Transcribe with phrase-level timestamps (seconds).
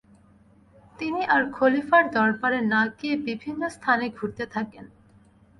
[0.99, 4.85] তিনি আর খলিফার দরবারে না গিয়ে বিভিন্ন স্থানে ঘুরতে থাকেন।